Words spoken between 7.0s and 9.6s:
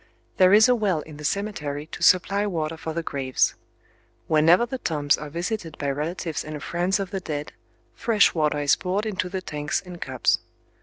the dead, fresh water is poured into the